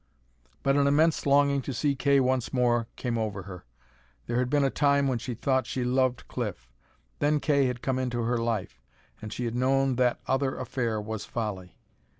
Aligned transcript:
But 0.63 0.77
an 0.77 0.87
immense 0.87 1.27
longing 1.27 1.61
to 1.61 1.75
see 1.75 1.93
Kay 1.93 2.19
once 2.19 2.51
more 2.51 2.87
came 2.95 3.19
over 3.19 3.43
her. 3.43 3.65
There 4.25 4.39
had 4.39 4.49
been 4.49 4.63
a 4.63 4.71
time 4.71 5.07
when 5.07 5.19
she 5.19 5.35
thought 5.35 5.67
she 5.67 5.83
loved 5.83 6.27
Cliff; 6.27 6.67
then 7.19 7.39
Kay 7.39 7.67
had 7.67 7.83
come 7.83 7.99
into 7.99 8.23
her 8.23 8.39
life, 8.39 8.81
and 9.21 9.31
she 9.31 9.45
had 9.45 9.53
known 9.53 9.97
that 9.97 10.19
other 10.25 10.57
affair 10.57 10.99
was 10.99 11.23
folly. 11.25 11.75